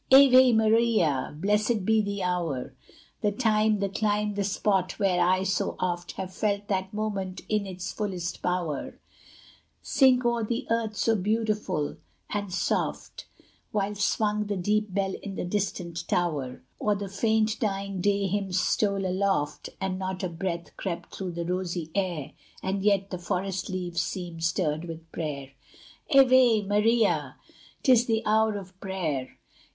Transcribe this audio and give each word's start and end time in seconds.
Ave 0.11 0.51
Maria! 0.53 1.31
blessed 1.37 1.85
be 1.85 2.01
the 2.01 2.23
hour, 2.23 2.73
The 3.21 3.31
time, 3.31 3.77
the 3.77 3.87
clime, 3.87 4.33
the 4.33 4.43
spot, 4.43 4.93
where 4.97 5.21
I 5.21 5.43
so 5.43 5.75
oft 5.77 6.13
Have 6.13 6.33
felt 6.33 6.67
that 6.69 6.91
moment 6.91 7.41
in 7.47 7.67
its 7.67 7.91
fullest 7.91 8.41
power 8.41 8.97
Sink 9.83 10.25
o'er 10.25 10.43
the 10.43 10.65
earth 10.71 10.95
so 10.95 11.15
beautiful 11.15 11.97
and 12.31 12.51
soft, 12.51 13.27
While 13.71 13.93
swung 13.93 14.47
the 14.47 14.57
deep 14.57 14.91
bell 14.91 15.13
in 15.21 15.35
the 15.35 15.45
distant 15.45 16.07
tower, 16.07 16.63
Or 16.79 16.95
the 16.95 17.07
faint 17.07 17.59
dying 17.59 18.01
day 18.01 18.25
hymn 18.25 18.51
stole 18.53 19.05
aloft, 19.05 19.69
And 19.79 19.99
not 19.99 20.23
a 20.23 20.29
breath 20.29 20.75
crept 20.77 21.13
through 21.15 21.33
the 21.33 21.45
rosy 21.45 21.91
air, 21.93 22.31
And 22.63 22.81
yet 22.83 23.11
the 23.11 23.19
forest 23.19 23.69
leaves 23.69 24.01
seemed 24.01 24.43
stirred 24.43 24.85
with 24.85 25.11
prayer. 25.11 25.51
Ave 26.11 26.63
Maria! 26.63 27.35
'tis 27.83 28.07
the 28.07 28.23
hour 28.25 28.57
of 28.57 28.79
prayer! 28.81 29.37